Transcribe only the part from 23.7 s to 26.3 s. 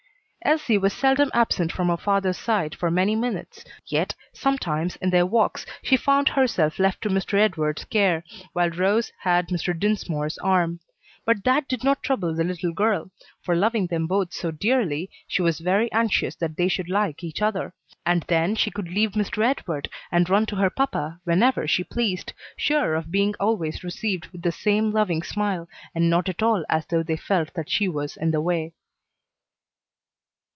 received with the same loving smile, and not